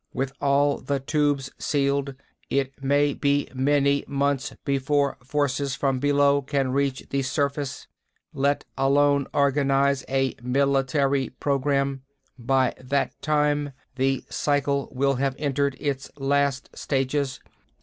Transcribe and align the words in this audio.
With 0.15 0.33
all 0.41 0.79
the 0.79 0.99
Tubes 0.99 1.51
sealed, 1.59 2.15
it 2.49 2.73
will 2.81 3.13
be 3.17 3.47
many 3.53 4.03
months 4.07 4.51
before 4.65 5.17
forces 5.23 5.75
from 5.75 5.99
below 5.99 6.41
can 6.41 6.71
reach 6.71 7.05
the 7.11 7.21
surface, 7.21 7.87
let 8.33 8.65
alone 8.75 9.27
organize 9.31 10.03
a 10.09 10.33
military 10.41 11.29
program. 11.29 12.01
By 12.39 12.73
that 12.79 13.21
time 13.21 13.73
the 13.95 14.23
cycle 14.27 14.89
will 14.91 15.17
have 15.17 15.35
entered 15.37 15.77
its 15.79 16.09
last 16.17 16.71
stages. 16.75 17.39